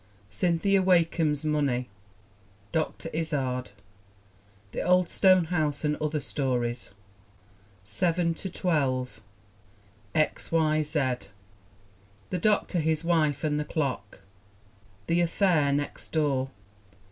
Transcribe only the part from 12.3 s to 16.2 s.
The Doctor, His Wife and the Clock. That Affair Next